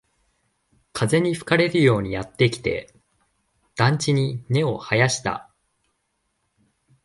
[0.93, 2.91] 風に吹かれるようにやってきて、
[3.75, 5.47] 団地に根を生やした